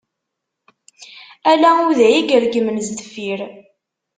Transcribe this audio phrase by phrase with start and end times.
[1.51, 3.39] Ala uday i yeregmen s deffir.